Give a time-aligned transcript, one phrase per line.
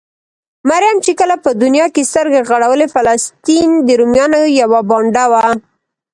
[0.69, 5.45] مريم چې کله په دونيا کې سترګې غړولې؛ فلسطين د روميانو يوه بانډه وه.